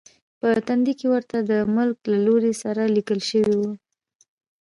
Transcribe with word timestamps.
په 0.39 0.47
تندي 0.67 0.93
کې 0.99 1.07
ورته 1.13 1.37
د 1.49 1.51
ملک 1.75 1.97
د 2.05 2.09
لور 2.25 2.43
سره 2.63 2.81
لیکل 2.95 3.19
شوي 3.29 3.55
و. 3.59 3.63